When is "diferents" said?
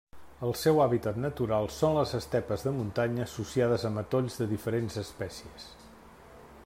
4.55-4.99